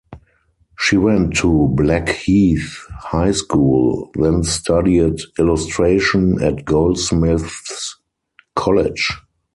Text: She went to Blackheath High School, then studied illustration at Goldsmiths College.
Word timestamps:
She 0.79 0.97
went 0.97 1.35
to 1.35 1.67
Blackheath 1.75 2.87
High 2.89 3.33
School, 3.33 4.09
then 4.15 4.41
studied 4.41 5.19
illustration 5.37 6.41
at 6.41 6.65
Goldsmiths 6.65 7.99
College. 8.55 9.13